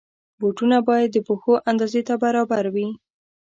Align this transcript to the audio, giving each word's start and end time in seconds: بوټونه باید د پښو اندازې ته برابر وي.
بوټونه 0.39 0.77
باید 0.89 1.09
د 1.13 1.17
پښو 1.27 1.53
اندازې 1.69 2.01
ته 2.07 2.13
برابر 2.23 2.63
وي. 2.73 2.87